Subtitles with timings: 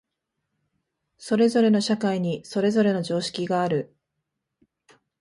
[1.19, 3.95] それぞれの社会にそれぞれの常識がある。